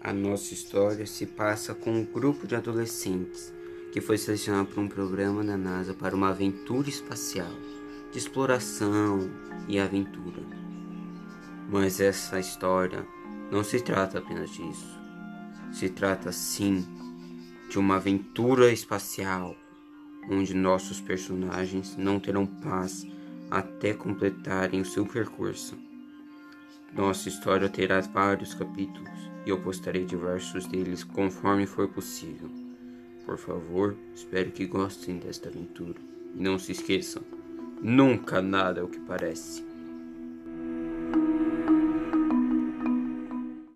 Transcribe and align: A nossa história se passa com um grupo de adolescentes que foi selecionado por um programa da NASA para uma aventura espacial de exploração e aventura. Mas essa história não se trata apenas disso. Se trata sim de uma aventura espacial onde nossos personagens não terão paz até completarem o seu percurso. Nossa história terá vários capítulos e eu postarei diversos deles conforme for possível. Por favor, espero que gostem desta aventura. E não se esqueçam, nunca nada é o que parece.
A 0.00 0.12
nossa 0.12 0.54
história 0.54 1.04
se 1.06 1.26
passa 1.26 1.74
com 1.74 1.90
um 1.90 2.04
grupo 2.04 2.46
de 2.46 2.54
adolescentes 2.54 3.52
que 3.92 4.00
foi 4.00 4.16
selecionado 4.16 4.68
por 4.68 4.78
um 4.78 4.86
programa 4.86 5.42
da 5.42 5.56
NASA 5.56 5.92
para 5.92 6.14
uma 6.14 6.28
aventura 6.28 6.88
espacial 6.88 7.50
de 8.12 8.18
exploração 8.18 9.28
e 9.66 9.78
aventura. 9.78 10.40
Mas 11.68 11.98
essa 11.98 12.38
história 12.38 13.04
não 13.50 13.64
se 13.64 13.80
trata 13.80 14.18
apenas 14.18 14.50
disso. 14.50 14.96
Se 15.72 15.88
trata 15.88 16.30
sim 16.30 16.86
de 17.68 17.76
uma 17.76 17.96
aventura 17.96 18.70
espacial 18.70 19.56
onde 20.30 20.54
nossos 20.54 21.00
personagens 21.00 21.96
não 21.96 22.20
terão 22.20 22.46
paz 22.46 23.04
até 23.50 23.94
completarem 23.94 24.80
o 24.80 24.86
seu 24.86 25.04
percurso. 25.04 25.76
Nossa 26.94 27.28
história 27.28 27.68
terá 27.68 28.00
vários 28.00 28.54
capítulos 28.54 29.27
e 29.44 29.50
eu 29.50 29.60
postarei 29.60 30.04
diversos 30.04 30.66
deles 30.66 31.04
conforme 31.04 31.66
for 31.66 31.88
possível. 31.88 32.50
Por 33.24 33.36
favor, 33.36 33.96
espero 34.14 34.50
que 34.50 34.66
gostem 34.66 35.18
desta 35.18 35.48
aventura. 35.48 36.00
E 36.34 36.42
não 36.42 36.58
se 36.58 36.72
esqueçam, 36.72 37.22
nunca 37.82 38.40
nada 38.40 38.80
é 38.80 38.82
o 38.82 38.88
que 38.88 39.00
parece. 39.00 39.67